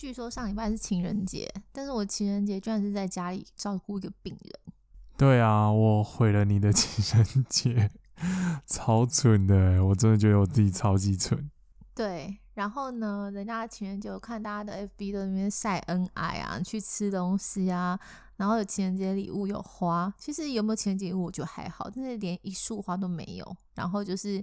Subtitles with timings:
[0.00, 4.74] 据说上礼拜是情人节，但是我情人节居然是在家里照顾一个病人。
[5.18, 7.90] 对啊，我毁了你的情人节，
[8.66, 11.50] 超蠢的，我真的觉得我自己超级蠢。
[11.94, 18.00] 对，然后呢，人家的情人节我看大家的 FB 都在那边晒恩爱啊，去吃东西啊，
[18.36, 24.42] 然后有情人节礼物有花，其实有没有情人节礼物我觉得还好，但是连一束花都没有，然后就是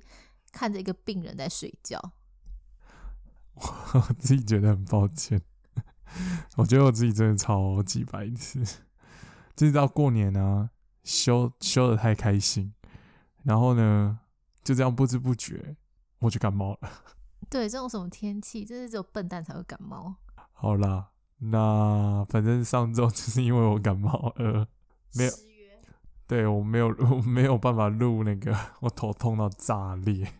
[0.51, 1.99] 看着一个病人在睡觉。
[3.93, 5.41] 我自己觉得很抱歉，
[6.55, 8.63] 我觉得我自己真的超级白痴，
[9.55, 10.69] 就是到过年啊，
[11.03, 12.73] 休休的太开心，
[13.43, 14.19] 然后呢，
[14.63, 15.75] 就这样不知不觉
[16.19, 16.89] 我就感冒了。
[17.49, 20.15] 对，这种什么天气，真是只有笨蛋才会感冒。
[20.53, 24.67] 好啦，那反正上周 就是因为我感冒而
[25.15, 25.31] 没有，
[26.27, 30.33] 对我没有我没有办法录那个，我头痛到炸裂。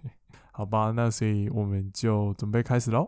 [0.58, 3.08] 好吧，那所以我们就准备开始喽。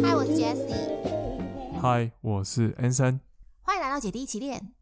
[0.00, 1.80] 嗨，我是 Jessie。
[1.80, 3.18] 嗨，我是 Anson。
[3.62, 4.72] 欢迎来到姐弟一起练。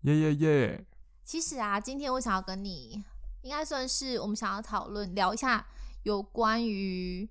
[0.00, 0.84] 耶耶耶！
[1.22, 3.04] 其实啊，今天我想要跟你，
[3.42, 5.64] 应该算是我们想要讨论聊一下
[6.02, 7.30] 有关于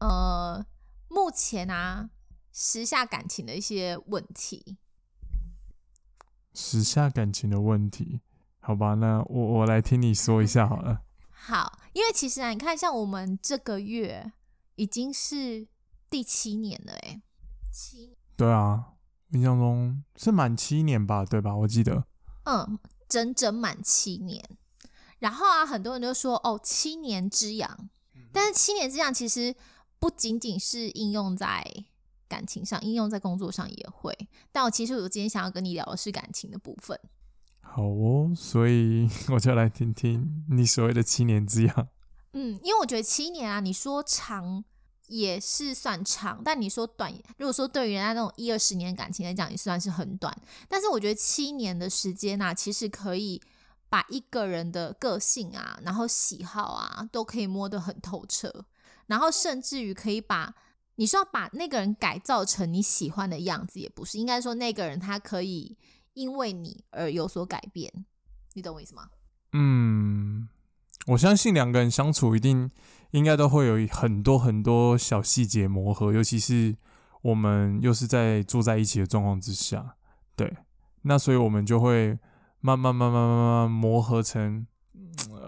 [0.00, 0.64] 呃
[1.08, 2.08] 目前啊
[2.50, 4.78] 时下感情的一些问题。
[6.56, 8.22] 时下感情的问题，
[8.60, 11.02] 好吧，那我我来听你说一下好了。
[11.30, 14.32] 好，因为其实啊，你看，像我们这个月
[14.76, 15.68] 已经是
[16.08, 17.20] 第七年了，哎，
[17.70, 18.94] 七，对啊，
[19.32, 21.54] 印象中是满七年吧，对吧？
[21.54, 22.06] 我记得，
[22.44, 24.42] 嗯，整整满七年。
[25.18, 27.90] 然后啊，很多人都说，哦，七年之痒，
[28.32, 29.54] 但是七年之痒其实
[29.98, 31.84] 不仅仅是应用在。
[32.28, 34.12] 感情上应用在工作上也会，
[34.52, 36.98] 但我其实我今天想要跟你聊的是感情的部分。
[37.60, 41.88] 好哦，所以 我就来听听你所谓的七年之痒。
[42.32, 44.64] 嗯，因为我觉得七年啊，你说长
[45.08, 50.36] 也是算长，但你说短，如果说对于人家那种一二十年感情来讲，也算是很短。
[50.68, 53.40] 但是我觉得七年的时间啊，其实可以
[53.88, 58.64] 把一个人的个性啊，然后喜好啊，都可以摸得很透彻，
[59.06, 60.54] 然后甚至于可以把。
[60.96, 65.76] 你是要把那个人改造成你喜欢的样子，也不是应该说那个人他可以
[66.14, 67.92] 因为你而有所改变，
[68.54, 69.08] 你懂我意思吗？
[69.52, 70.48] 嗯，
[71.08, 72.70] 我相信两个人相处一定
[73.10, 76.76] 应该都会有很多很多小细节磨合，尤其是
[77.22, 79.96] 我们又是在住在一起的状况之下，
[80.34, 80.56] 对，
[81.02, 82.18] 那所以我们就会
[82.60, 84.66] 慢慢慢慢慢慢磨合成，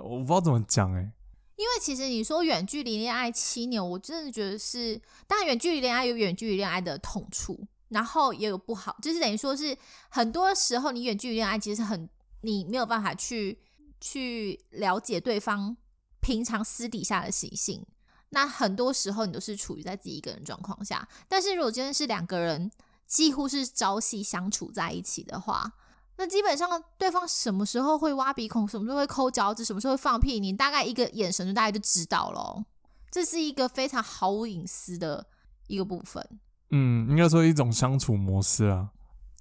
[0.03, 1.13] 我不知道怎么讲哎。
[1.79, 9.77] 其实你说远距离恋爱七年，我真的觉得是，当然远距离恋爱有远距离恋爱的痛处，然后也有不好，就是等于说是
[10.09, 12.09] 很多时候你远距离恋爱其实很
[12.43, 13.59] 你没有办法去
[14.01, 15.77] 去了解对方
[16.21, 17.85] 平常私底下的习性，
[18.31, 22.71] 那很多时候你都是处于在自己一个人状况下，但是如果真的是两个人
[23.07, 25.73] 几乎是朝夕相处在一起的话。
[26.21, 26.69] 那基本上，
[26.99, 32.65] 对方什么时候会挖鼻孔，什么时候会抠脚趾，什么时候会放屁，你大概一个眼神就大概就知道了。
[33.09, 35.25] 这是一个非常毫无隐私的
[35.69, 36.41] 一个部分。
[36.71, 38.91] 嗯，应该说一种相处模式啊。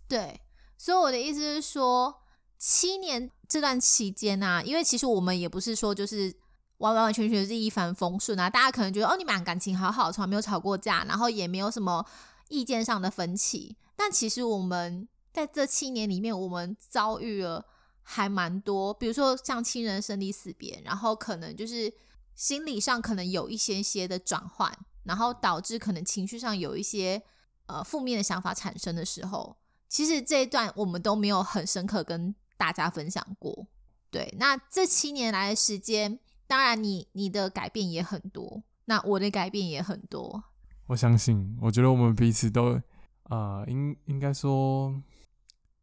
[0.08, 0.40] 对，
[0.78, 2.22] 所以我的意思是说，
[2.60, 6.32] 七年这段期间啊，因为其实我们也不是说就是
[6.78, 12.06] 完完完全全是一帆风顺啊，大家可能觉得哦，你们俩感情好好，从来没有吵过架，然后也没有什么
[12.50, 15.08] 意见上的分歧，但其实我们。
[15.38, 17.64] 在这七年里面，我们遭遇了
[18.02, 21.94] 还蛮多，比如说像亲人生离死别，然后可能就是
[22.34, 27.22] 心理上可能有一些些的转换，然后导致可能情绪上有一些
[27.68, 29.56] 呃负面的想法产生的时候，
[29.88, 33.68] 其实这一段我们都没有很深刻跟大家分享过。
[34.10, 40.46] 对，那这七年来的时间，当然你你的改变也很多，那我的改变也很多。
[40.88, 42.82] 我相信，我觉得我们彼此都
[43.26, 45.00] 啊，应应该说。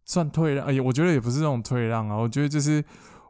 [0.04, 2.84] 算退让，哎呀，我觉得也不是这种退让啊，我觉得就是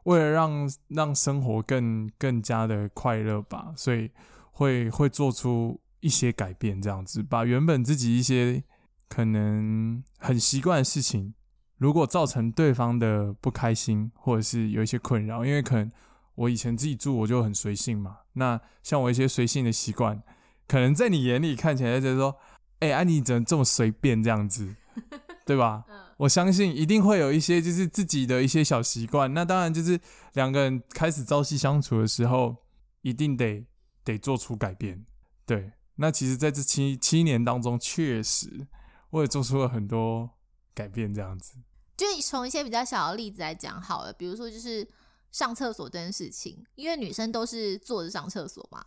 [0.04, 4.10] 为了让让生活更更加的快乐吧，所以
[4.52, 8.62] 会会做出一些改变，这样子把原本自己一些
[9.08, 11.34] 可能很习惯的事情，
[11.78, 15.90] 如果造成对方的不开心或者是有一些困扰，因为可能
[16.34, 20.22] 我以前自己住我就很随性嘛，那像我一些随性的习惯，
[20.66, 22.36] 可能在你眼里看起来就是说，
[22.80, 24.74] 哎，安妮怎么这么随便这样子，
[25.44, 25.84] 对吧？
[26.16, 30.00] 我相信一定会有一些就是自己的一些小习惯，那当然就是
[30.34, 32.56] 两个人开始朝夕相处的时候，
[33.02, 33.66] 一定得
[34.04, 35.04] 得做出改变。
[35.44, 38.66] 对，那其实在这七七年当中，确实
[39.10, 40.30] 我也做出了很多
[40.72, 41.12] 改变。
[41.12, 41.54] 这样子，
[41.96, 44.88] 就从一些比较小的例子来讲好了，比如说就是
[45.32, 48.82] 上厕所这件事情，因为女生都是坐着上厕所嘛，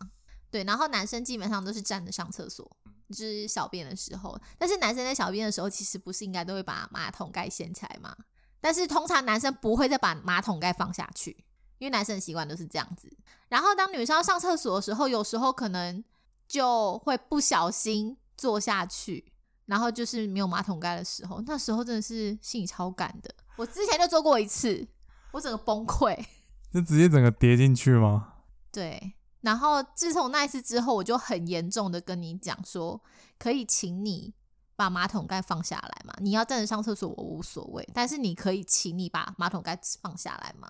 [0.50, 2.70] 对，然后男生基本上都是站着上厕所，
[3.10, 4.38] 就是小便的时候。
[4.56, 8.16] 但是男生在小便的时候，其实不是应该都会把马桶盖掀起来吗？
[8.60, 11.44] 但是通常男生不会再把马桶盖放下去，
[11.78, 13.08] 因为男生的习惯都是这样子。
[13.48, 16.02] 然后当女生要上厕所的时候，有时候可能
[16.48, 19.32] 就会不小心坐下去，
[19.66, 23.32] 然后就是没有马桶盖的时候，那时候真的是心里超赶的。
[23.56, 24.88] 我之前就做过一次，
[25.32, 26.18] 我整个崩溃。
[26.72, 28.34] 就直接整个跌进去吗？
[28.72, 29.14] 对。
[29.42, 33.02] 然后自从那一次之后，我就很严重的跟你讲说，
[33.38, 34.34] 可以请你。
[34.78, 36.14] 把马桶盖放下来嘛？
[36.20, 37.84] 你要站着上厕所，我无所谓。
[37.92, 40.68] 但是你可以请你把马桶盖放下来吗？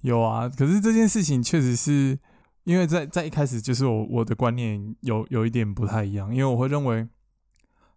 [0.00, 2.18] 有啊，可是这件事情确实是
[2.64, 7.08] 因为在在一开始就是我我的观念有有一点不太一样，因为我会认为，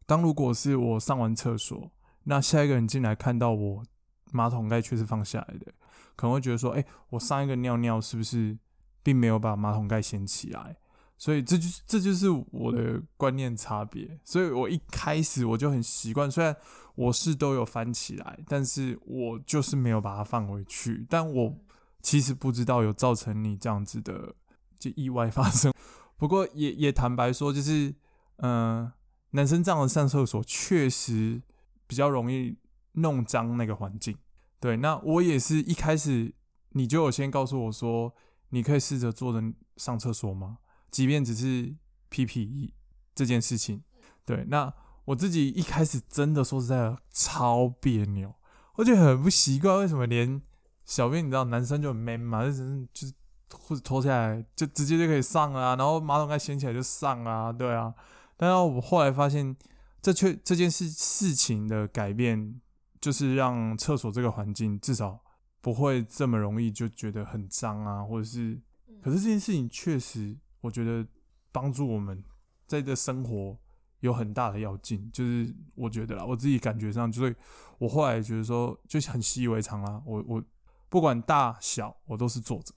[0.06, 1.90] 当如果是我上完厕所，
[2.26, 3.84] 那下一个人进来看到我
[4.32, 5.74] 马桶盖却是放下来的，
[6.16, 8.56] 可能会觉得说，哎，我上一个尿尿是不是
[9.04, 10.78] 并没有把马桶盖掀起来？
[11.20, 16.56] 所以这就这就是我的观念差别，所以我一开始我就很习惯，虽然
[16.94, 21.08] 我是都有翻起来，但是我就是没有把它放回去。
[21.10, 21.58] 但我
[22.04, 24.36] 其实不知道有造成你这样子的
[24.78, 25.74] 就意外发生。
[26.18, 27.96] 不过也也坦白说，就是
[28.36, 28.92] 嗯，
[29.32, 31.42] 男生这样的上厕所确实
[31.88, 32.58] 比较容易
[32.92, 34.16] 弄脏那个环境。
[34.60, 36.36] 对，那我也是一开始
[36.74, 38.14] 你就有先告诉我说，
[38.50, 40.60] 你可以试着坐着上厕所吗？
[40.90, 41.76] 即便只是
[42.10, 42.72] PPE
[43.14, 43.84] 这件事情，
[44.26, 44.74] 对，那
[45.06, 48.34] 我自己一开始真的说实在的超别扭，
[48.76, 50.42] 我觉得很不习惯，为什么连
[50.86, 53.14] 小便你知道男生就很 man 嘛，就是就是
[53.50, 57.94] 裤子脱下来就直接就可以上啊，然后马桶盖掀起来就上啊，对啊，
[58.36, 59.56] 但是我后来发现
[60.02, 62.62] 这却这件事事情的改变，
[63.02, 65.22] 就是让厕所这个环境至少
[65.68, 68.58] 不会这么容易就觉得很脏啊，或者是，
[69.02, 70.34] 可是这件事情确实。
[70.62, 71.06] 我觉得
[71.52, 72.24] 帮助我们
[72.68, 73.58] 在这生活
[74.00, 77.36] 有很大的要劲，就是我觉得啦，我自己感觉上，就是
[77.80, 80.02] 我后来觉得说，就很习以为常啦。
[80.06, 80.42] 我我
[80.88, 82.74] 不管大小，我都是坐着。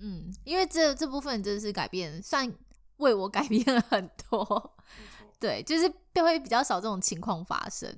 [0.00, 2.46] 嗯，因为这这部分真的是改变，算
[2.98, 4.76] 为我改变了很多。
[5.40, 5.88] 对，就是
[6.22, 7.90] 会比较少这种情况发生。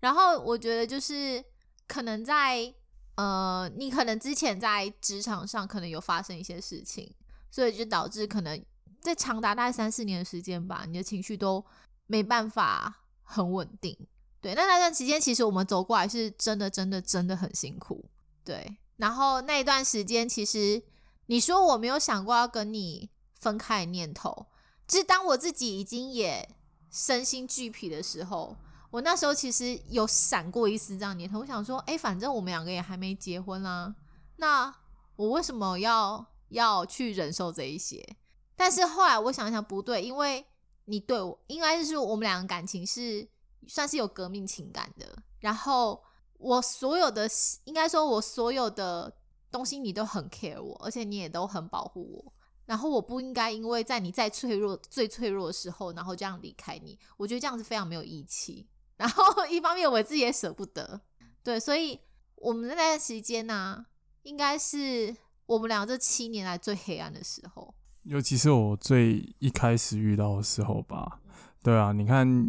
[0.00, 1.42] 然后我觉得就是
[1.88, 2.72] 可能在
[3.16, 7.14] 呃，你可能之前在职场上可能有发生一些事情。
[7.54, 8.64] 所以就导致可能
[9.02, 11.62] 在长达大概三四年的时间吧，你的情绪都
[12.06, 13.94] 没办法很稳定。
[14.40, 18.08] 对，那那段期间其实我们走过来是真的、真的、真的很辛苦。
[18.42, 20.82] 对，然后那一段时间其实
[21.26, 24.46] 你说我没有想过要跟你分开的念头，
[24.88, 26.48] 就是当我自己已经也
[26.90, 28.56] 身心俱疲的时候，
[28.92, 33.92] 我那时候其实有闪过一丝这样念头，我想说，哎，反正我们两个也还没结婚啦，
[34.36, 34.72] 那
[35.16, 36.24] 我为什么要？
[36.52, 38.06] 要去忍受这一些，
[38.54, 40.44] 但是后来我想想不对，因为
[40.84, 43.26] 你对我应该是我们两个感情是
[43.66, 46.04] 算是有革命情感的，然后
[46.36, 47.26] 我所有的
[47.64, 49.10] 应该说我所有的
[49.50, 52.32] 东西你都很 care 我，而且你也都很保护我，
[52.66, 58.68] 然后我不应该因为在你再脆弱、最脆弱的时候，然后这样离开你，我觉得这样是非常没有义气。
[59.02, 61.00] 然后 一方面我自己也舍不得，
[61.42, 61.98] 对，所以
[62.36, 63.86] 我们那段时间呢，
[64.22, 65.16] 应该是。
[65.44, 71.20] 我们俩这七年来最黑暗的时候，尤其是我最一开始遇到的时候吧。
[71.62, 72.48] 对啊，你看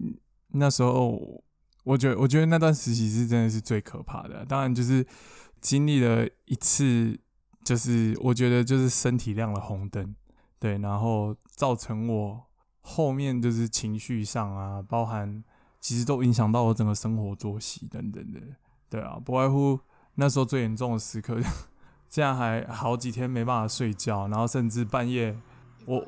[0.50, 1.44] 那时候，
[1.84, 4.46] 我觉得我觉得那段实习是真的是最可怕的。
[4.46, 5.06] 当然，就是
[5.60, 7.20] 经历了一次，
[7.66, 10.16] 就是我觉得就是身体亮了红灯，
[10.60, 12.46] 对，然后造成我
[12.80, 15.44] 后面就是情绪上啊，包含
[15.84, 18.40] 其实都影响到我整个生活作息等等的。
[18.90, 19.78] 对啊，不外乎
[20.16, 21.38] 那时候最严重的时刻。
[22.10, 25.38] 这样还好几天没办法睡觉，然后甚至半夜，
[25.86, 26.06] 我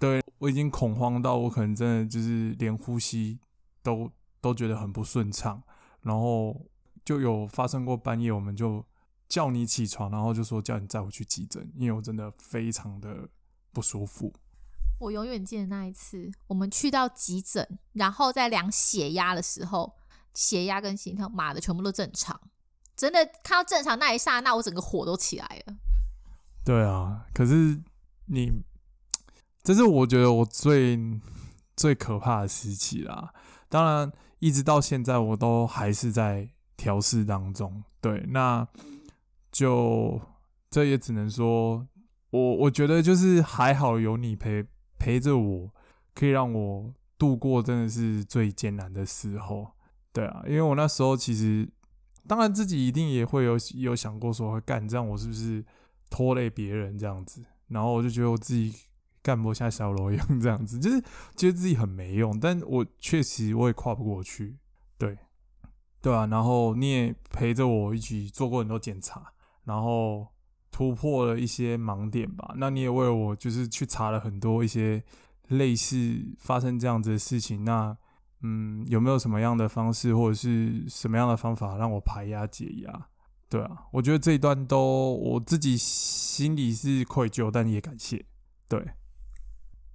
[0.00, 3.38] 对我已经恐慌到我可能真的就是连呼吸
[3.82, 4.10] 都
[4.40, 5.62] 都觉得很不顺畅，
[6.00, 6.60] 然后
[7.04, 8.84] 就有发生过半夜我们就
[9.28, 13.28] 叫你起床，然后就说叫你载我去急诊，因为我真的非常的
[13.72, 14.32] 不舒服。
[15.02, 19.92] 我永远记得那一次，我们去到急诊，然后在量血压的时候，
[20.32, 22.40] 血压跟心跳码的全部都正常。
[22.94, 25.74] 真的看到正常那一刹那，我整个火都起来了。
[26.64, 27.82] 对啊，可是
[28.26, 28.62] 你，
[29.64, 30.96] 这是我觉得我最
[31.74, 33.34] 最可怕的时期啦。
[33.68, 37.82] 当然，一直到现在，我都还是在调试当中。
[38.00, 38.68] 对，那
[39.50, 40.20] 就
[40.70, 41.88] 这也只能说，
[42.30, 44.64] 我我觉得就是还好有你陪
[45.02, 45.70] 陪着我，
[46.14, 49.72] 可以让我度过真的是最艰难的时候。
[50.12, 51.68] 对啊，因为我那时候其实。
[52.28, 55.64] 当然，自己一定也会有有想过说，干这样我是不是
[56.08, 58.72] 拖累别人这样子，然后我就觉得我自己
[59.20, 61.00] 干不下小楼一样 这样子，就是
[61.34, 64.56] 觉得自己很没用，但我确实我也跨不过去，
[64.96, 65.18] 对，
[66.00, 69.32] 对啊，然后你也陪着我一起做过很多检查，
[69.64, 70.28] 然后
[70.72, 75.04] 突破了一些盲点吧，那你也为我就是去查了很多一些
[75.48, 77.96] 类似发生这样子的事情，那
[78.40, 83.08] 嗯有没有什么样的方式或者是什么样的方法让我排压解压？
[83.50, 88.24] 对啊，我觉得这一段都我自己心里是愧疚，但也感谢。
[88.66, 88.94] 对，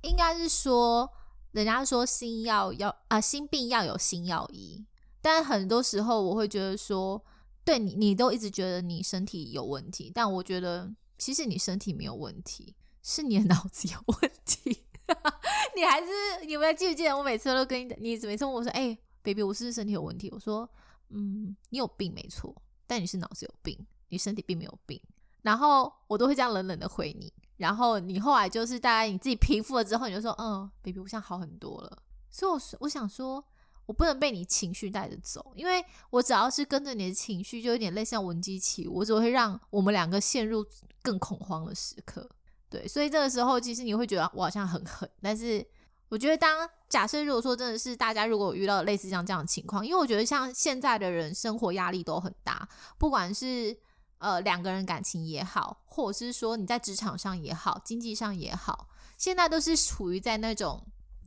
[0.04, 1.12] 应该是说，
[1.54, 4.86] 人家说心药要啊，心病要有心药医。
[5.24, 7.26] 但很多时候我会觉得说，
[7.68, 14.86] 对你，你都一直觉得你身体有问题，但我觉得其实你身体没有问题，是你的脑子有问题。
[15.76, 20.30] 你还是你们记不记得我每次都跟你，你每次问我说，哎，baby，我是不是身体有问题？
[20.32, 20.70] 我说，
[21.10, 22.56] 嗯，你有病没错。
[22.88, 24.98] 但你是脑子有病，你身体并没有病，
[25.42, 32.02] 然后我都会这样冷冷的回你，然后你后来就是大概你自己平复了之后，你就说，嗯，baby，我现在好很多了。
[32.30, 33.44] 所以，我我想说，
[33.88, 40.63] 我不能被你情绪带着走，因为我只要是跟着你的情绪，就有点类似像文姬起，我只会让我们两个陷入
[41.01, 42.29] 更恐慌的时刻。
[42.70, 45.65] 对，所以这个时候，其实你会觉得我好像很狠，但是。
[46.10, 52.65] 我觉得，当假设如果说真的是大家如果遇到类似像这样的情况，因为我觉得像现在的人生活压力都很大，
[52.98, 53.77] 不管是
[54.20, 60.82] 呃两个人感情也好，或者是说你在职场上也好，经济上也好，现在都是处于在那种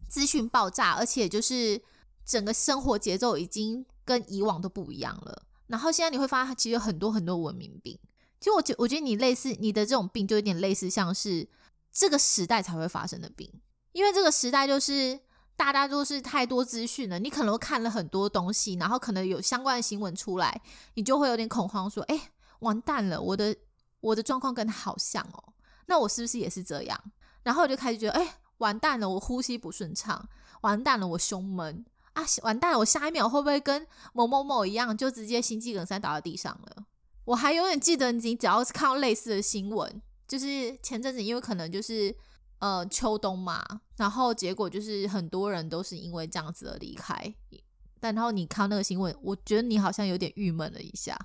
[0.08, 1.78] 资讯爆炸，而且就是
[2.24, 5.42] 整个生活节奏已经跟以往都不一样了。
[5.66, 7.98] 然后现在你会发现，其实有很多很多文明病。
[8.40, 11.46] 就我觉我觉得你类似你的这种病，就有点类似像是
[11.92, 13.52] 这个时代才会发生的病。
[13.92, 15.20] 因为这个时代就是
[15.56, 20.62] 大家都是太多资讯了，你可能看了很多东西，然后可能有相关的新闻出来，
[20.94, 23.54] 你就会有点恐慌，说：“哎，完蛋了，我的
[24.00, 25.52] 我的状况跟他好像哦，
[25.86, 26.98] 那我是不是也是这样？”
[27.44, 30.28] 然后我就开始觉得：“哎，完蛋了，我呼吸不顺畅，
[30.62, 31.84] 完蛋了，我胸闷
[32.20, 36.84] 啊，完蛋，我下一秒会不会跟某某某一样，就直接心肌梗塞倒在地上了？”
[37.24, 42.14] 我还永远记得，你只要是看到类似的新闻，就是前阵子因为可能就是。
[42.60, 43.64] 呃，秋冬嘛，
[43.96, 47.34] 然后结果就是很多人都是因为这样子而离开。
[47.98, 51.18] 但然后你看那个新闻，我觉得你好像有点郁闷了一下。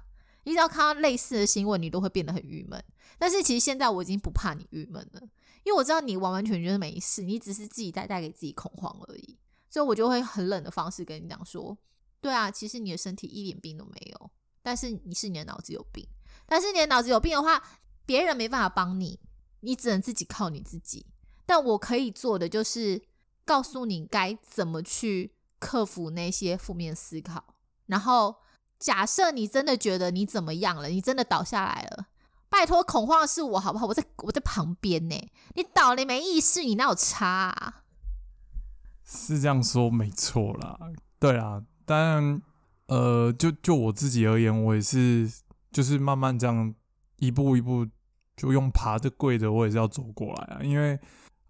[0.46, 2.82] 你只要看到类似的新闻，你都会变得很郁闷。
[3.20, 5.22] 但是其实现在我已经不怕你郁闷了，
[5.66, 9.38] 因为我知道你完完全全没事，你只是自己在带给自己恐慌而已。
[9.76, 11.78] 所以我就会很冷的方式跟你讲说：
[12.22, 14.32] 对啊，其实你的身体一点病都没有，
[14.64, 16.08] 但是你是你的脑子有病。
[16.46, 17.62] 但是你的脑子有病的话，
[18.06, 19.20] 别人没办法帮你，
[19.60, 21.08] 你只能自己靠你自己。
[21.46, 23.04] 但我可以做的就是
[23.44, 27.56] 告诉你该怎么去克服那些负面思考。
[27.88, 28.38] 然后，
[28.80, 32.08] 假设你真的觉得你怎么样了，你真的倒下来了，
[32.48, 33.88] 拜托，恐慌的是我好不好？
[33.88, 35.30] 我在我在旁边呢。
[35.56, 37.28] 你倒了没意识，你那有差？
[37.28, 37.82] 啊？
[39.06, 40.78] 是这样说没错啦。
[41.20, 42.42] 对啊，当然，
[42.88, 45.32] 呃，就就我自己而言，我也是
[45.72, 46.74] 就是慢慢这样
[47.20, 47.88] 一步一步
[48.36, 51.00] 就用爬的跪的，我也是要走过来啊，因为。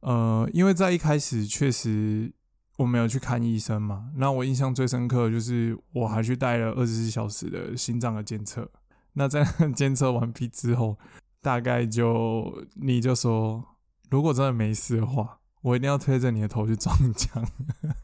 [0.02, 2.32] 呃，因为在一开始确实
[2.78, 8.70] 我没有去看医生嘛，那我印象最深刻就是我还去带了二十四小时的心脏的监测。
[9.14, 9.44] 那在
[9.76, 11.00] 监测完毕之后，
[11.42, 13.66] 大概就你就说，
[14.12, 17.44] 如果真的没事的话，我一定要推着你的头去撞墙。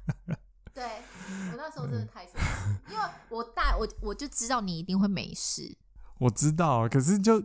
[0.74, 0.84] 对
[1.52, 5.78] 我那时候真的太生气，因为我大我我就知道你一定会没事。
[6.18, 7.44] 我知道，可是就。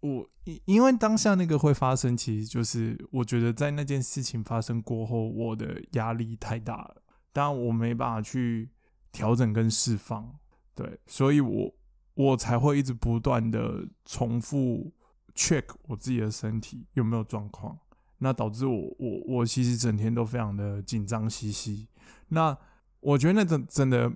[0.00, 8.68] 我因因为当下那个会发生，其实就是我觉得在那件事情发生过后，我的压力太大了，当然我没办法去
[9.10, 10.38] 调整跟释放，
[10.74, 11.74] 对，所以我
[12.12, 14.92] 我才会一直不断的重复
[15.34, 17.78] check 我自己的身体有没有状况，
[18.18, 21.88] 那导致我我我其实整天都非常的紧张兮兮，
[22.28, 22.56] 那
[23.00, 24.12] 我觉得那真真的，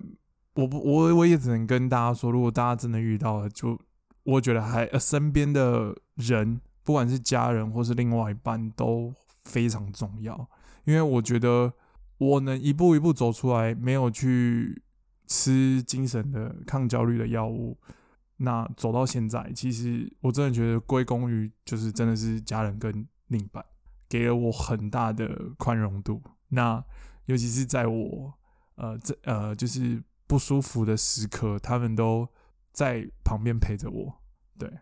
[0.54, 3.78] 我不我我也只能跟大家说，如果大家真的遇到了，就。
[4.24, 9.10] 我觉得还呃，身边的人，不管是家人或是另外一半，都
[9.46, 10.46] 非常重要。
[10.84, 11.72] 因为我觉得
[12.18, 14.82] 我能一步一步走出来，没有去
[15.26, 17.78] 吃精神的抗焦虑的药物，
[18.36, 23.64] 那走到现在，其实我真的觉得归功于就是真的是家人跟另一半
[24.08, 26.22] 给了我很大的宽容度。
[26.48, 26.84] 那
[27.26, 28.34] 尤其是在我
[28.76, 32.28] 呃这呃就是不舒服的时刻，他们都。
[32.70, 34.22] 在旁边陪着我，
[34.56, 34.72] 对，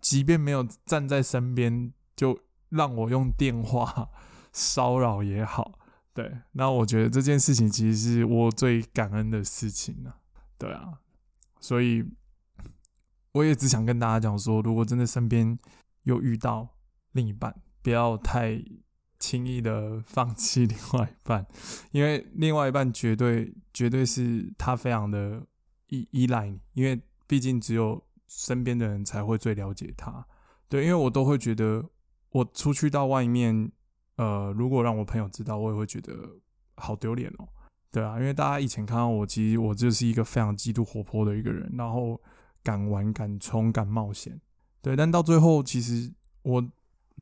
[0.00, 2.40] 即便没有站在身边，就
[2.70, 4.08] 让我用电话
[4.50, 5.78] 骚扰也好，
[6.14, 10.14] 对，那我觉得这件事情其实是我最感恩的事情呢，
[10.56, 11.00] 对啊，
[11.60, 12.02] 所以
[13.32, 15.58] 我也只想跟大家讲说，如果真的身边
[16.04, 16.78] 又遇到
[17.12, 17.54] 另一半，
[17.84, 18.64] 不要太
[19.18, 21.46] 轻易的放弃另外一半，
[21.92, 25.46] 因为另外一半绝对绝对是他非常的
[25.88, 30.26] 依依赖你，因为毕竟只有身边的人才会最了解他。
[30.66, 31.84] 对，因为我都会觉得
[32.30, 33.70] 我出去到外面，
[34.16, 36.12] 呃，如果让我朋友知道，我也会觉得
[36.76, 37.46] 好丢脸哦。
[37.90, 42.20] 对啊，因为大家以前看到我，其实我就是一个非常极度活泼的一个人，然后
[42.62, 44.40] 敢玩、敢冲、敢冒险。
[44.80, 46.12] 对，但到最后，其实
[46.42, 46.66] 我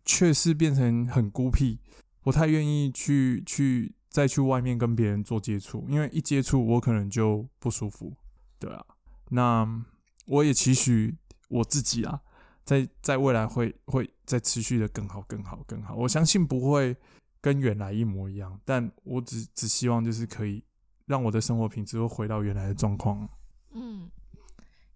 [0.04, 1.78] 却是变成很孤僻，
[2.21, 8.14] 不太愿意去去再去外面跟别人做接触，因为一接触我可能就不舒服。
[8.59, 8.85] 对啊，
[9.30, 9.85] 那
[10.26, 11.16] 我也期许
[11.49, 12.21] 我自己啊，
[12.64, 15.94] 在在未来会会再持续的更好、更好、更好。
[15.94, 16.97] 我相信不会。
[17.44, 20.62] 跟原来一模一样，但我只只希望就是可以
[21.06, 23.28] 让我的生活品质会回到原来的状况。
[23.73, 24.09] 嗯，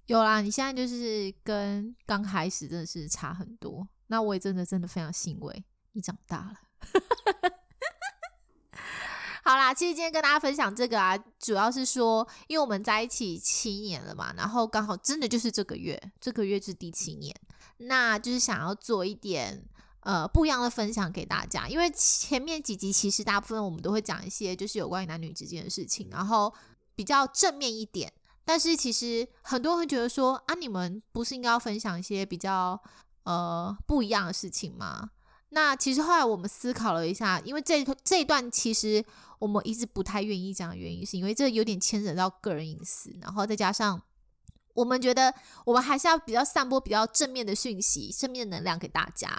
[0.06, 3.88] 有啦，你现在就是跟刚开始真的是差很多。
[4.08, 6.54] 那我也真的真的非常欣慰，你长大了。
[9.44, 17.34] 好啦，其实今天跟大家分享这个啊，主要是说，因为我们在一起七年了嘛，然后刚好真的就是这个月，这个月是第七年，
[17.78, 19.68] 那就是想要做一点。
[20.00, 26.54] 呃，不一样的分享给大家，因为前面几集其实大部分我们都会讲一些就是有关于男女之间的事情，然后
[26.94, 28.12] 比较正面一点。
[28.44, 32.80] 但是其实很多人会觉得说啊，你们不是应该要分享一些比较
[33.26, 35.11] 呃不一样的事情吗？
[35.50, 39.04] 那其实后来我们思考了一下，因为这这一段其实
[39.38, 44.00] 我们一直不太愿意讲的原因，是因为这有点牵扯到个人隐私，然后再加上
[44.75, 45.33] 我们觉得
[45.64, 49.30] 我们还是要比较散播比较正面的讯息、正面的能量给大家。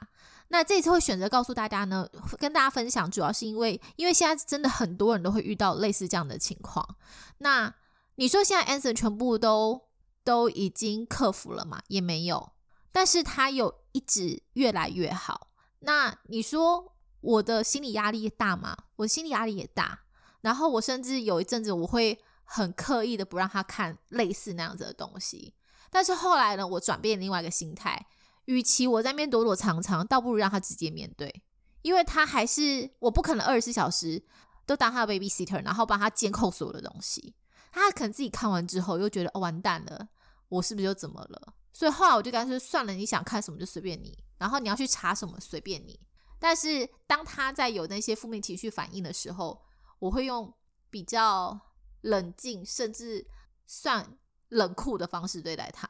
[0.50, 2.08] 那这次会选择告诉大家呢，
[2.39, 6.96] 跟大家分享，主要是因为，因为现在真的很多人都会遇到类似这样的情况。
[7.39, 7.75] 那
[8.15, 9.82] 你说现在 Anson 全部都
[10.24, 11.82] 都已经克服了嘛？
[11.89, 12.51] 也没有，
[12.91, 15.50] 但是他有一直越来越好。
[15.79, 18.75] 那你说我的心理压力大吗？
[18.98, 20.01] 我心理压力也大。
[20.41, 25.54] 然后我甚至有一阵子我会很刻意的不让他看类似那样子的东西。
[25.89, 28.08] 但是后来呢，我转变另外一个心态。
[28.45, 31.43] 与其我在那边躲躲藏藏，倒不如让他直接面对，
[31.82, 34.23] 因为他还是我不可能二十四小时
[34.65, 37.36] 都当他的 baby sitter，然后帮他监控所有的东西。
[37.73, 40.08] 他可能自己看完之后又觉得哦完蛋了，
[40.47, 41.56] 我是不是又怎么了？
[41.78, 46.00] 所以后来我就干脆算了，你想看什么就随便你，然后你要去查什么随便你。
[46.40, 49.63] 但是当他在有那些负面情绪反应的时候，
[50.00, 50.52] 我会用
[50.90, 51.60] 比较
[52.02, 53.28] 冷静甚至
[53.68, 55.88] 算冷酷的方式对待他。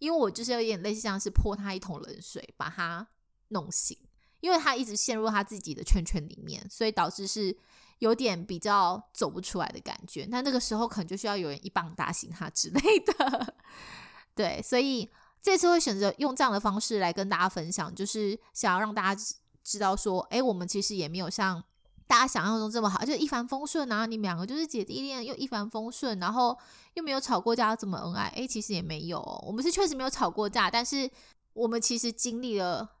[0.00, 3.06] 因为我就是有点类似像是泼他一桶冷水，把他
[3.50, 3.96] 弄醒，
[4.40, 7.56] 因为他一直陷入他自己的圈圈里面，所以导致是
[8.00, 10.26] 有点比较走不出来的感觉。
[10.28, 13.54] 那那个时候可能就需要有人一棒打醒他之类的。
[14.34, 15.08] 对，所以
[15.40, 19.22] 这次会选择用这样的方式来跟大家分享，就是想要让大家
[19.62, 21.64] 知道说，哎，我们其实也没有像。
[22.06, 24.06] 大家想象中这么好，就一帆风顺啊！
[24.06, 26.56] 你们两个就是姐弟恋，又一帆风顺，然后
[26.94, 28.28] 又没有吵过架，这么恩爱？
[28.28, 31.10] 诶，其实也没有，我们是确实没有吵过架，但是
[31.52, 32.96] 我们其实经历了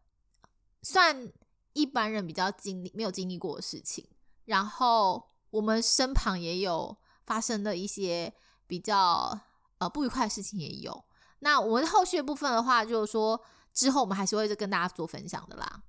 [0.82, 1.32] 算
[1.72, 4.06] 一般人比较经历没有经历过的事情，
[4.44, 8.30] 然后我们身旁也有发生的一些
[8.66, 9.40] 比较
[9.78, 11.02] 呃不愉快的事情也有。
[11.40, 13.40] 那我们后续的部分的话，就是说
[13.72, 15.82] 之后我们还是会跟大家做分享的啦。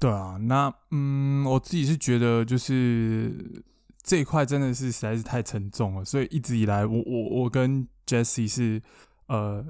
[0.00, 3.64] 对啊，那嗯，我自己是觉得就是
[4.02, 8.80] 这一块真的是实在是太沉重了，所以一直以来，我我我跟 Jesse 是
[9.26, 9.64] 呃，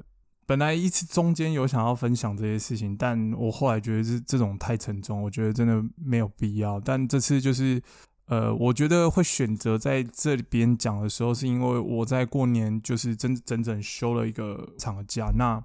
[0.46, 6.78] 本来一次中间有想要分享这些事情，但我后来觉得这这种太沉重，我觉得真的没有必要。
[6.78, 7.82] 但这次就是
[8.28, 15.62] 呃，我觉得会选择在这里边讲的时候，是因为我在过年就是真整整休了一个长假，那。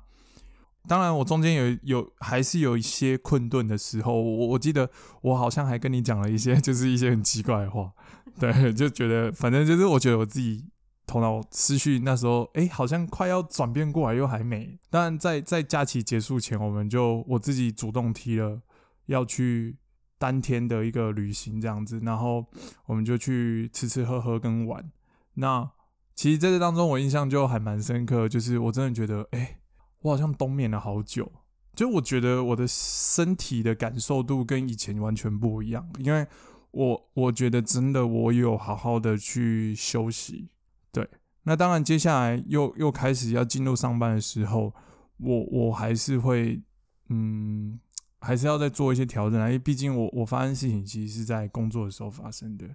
[0.86, 4.22] 当然，我中间有有还是有一些困顿的时候。
[4.22, 4.90] 我我记得
[5.22, 7.94] 我好像还跟你讲了一些， 就是一些很奇怪的话。
[8.38, 10.66] 对，就觉得反正就是我觉得我自己
[11.08, 14.78] 头脑思绪那时候，哎，好像快要转变过来，又还没。
[14.90, 18.60] 当然，在在假期结束前，我们就我自己主动提了
[19.06, 19.78] 要去
[20.24, 22.46] 三天的一个旅行这样子，然后
[22.86, 24.90] 我们就去吃吃喝喝跟玩。
[25.34, 25.70] 那
[26.16, 29.60] 其实在这当中，我印象就还蛮深刻，就是我真的觉得，哎。
[30.04, 31.32] 我好像冬眠了好久，
[31.74, 36.28] 就我觉得我的身体的感受度跟以前完全不一样，因为
[36.72, 40.50] 我我觉得真的我有好好的去休息，
[40.92, 41.08] 对，
[41.44, 44.74] 那当然接下来又又开始要进入上班的时候，
[45.20, 46.62] 我我还是会
[47.08, 47.80] 嗯，
[48.24, 52.66] 还是要再做一些调整啊，因为毕竟我我发生事情其实是在工作的时候发生的，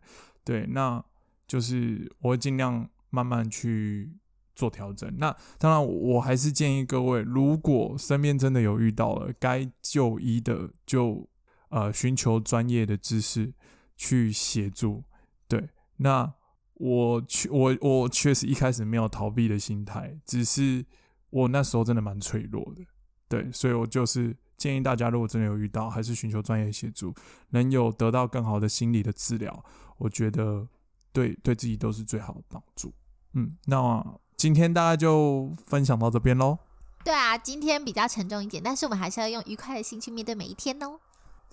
[0.44, 1.04] 对，那
[1.46, 4.12] 就是我会尽量慢慢去。
[4.58, 5.08] 做调整。
[5.18, 11.30] 那当然，我还是建议各位，如果身边真的有遇到了该就医的，就
[11.68, 13.54] 呃寻求专业的知识
[13.96, 15.04] 去协助。
[15.46, 16.34] 对，那
[16.74, 20.84] 我确我我确实一开始没有逃避的心态，只是
[21.30, 22.82] 我那时候真的蛮脆弱的。
[23.28, 27.14] 对，所以我就是建议大家，如果真的有遇到，还是寻求专业协助，
[27.50, 29.64] 能有得到更好的心理的治疗，
[29.98, 30.68] 我觉得
[31.12, 32.92] 对对自己都是最好的帮助。
[33.34, 34.04] 嗯，那
[34.36, 36.58] 今天大家就分享到这边喽。
[37.04, 40.98] 对啊，今天比较沉重一点，但是我们还是要用愉快的心去面对每一天哦。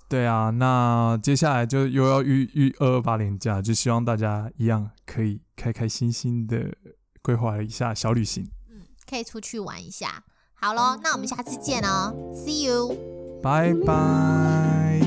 [0.09, 6.75] 对啊，那接下来就又要预预二二八年假，就希望大家一样可以开开心心的
[7.21, 8.49] 规划一下小旅行。
[8.69, 10.23] 嗯，可以出去玩一下。
[10.65, 12.97] 好喽，那我们下次见哦，See you，
[13.39, 14.99] 拜拜。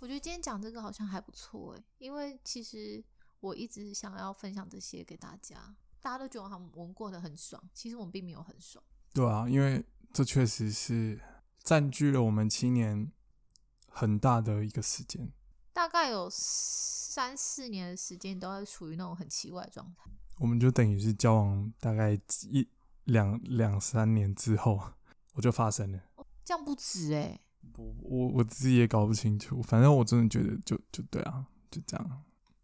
[0.00, 3.04] 我觉得今天讲这个好像还不错诶，因为其实
[3.40, 8.82] 我一直想要分享这些给大家，大家都觉得好像我们过得很爽，其实我们并没有很爽。
[9.12, 11.20] 对啊，因为这确实是
[11.62, 13.12] 占据了我们七年
[13.90, 15.30] 很大的一个时间，
[15.74, 16.30] 大概有。
[17.14, 20.10] 三四年的时间都是处于那种很奇怪的状态，
[20.40, 22.18] 我们就等于是交往大概
[22.50, 22.68] 一
[23.04, 24.82] 两两三年之后，
[25.34, 26.00] 我就发生了，
[26.44, 27.38] 这样不止哎，
[27.76, 32.24] 我我我自己也搞不清楚，反正我真的觉得就就对啊，就这样。